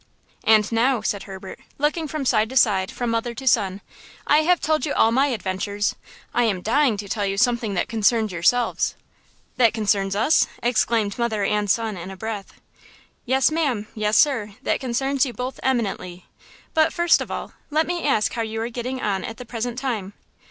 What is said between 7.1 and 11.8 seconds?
you something that concerns yourselves." "That concerns us?" exclaimed mother and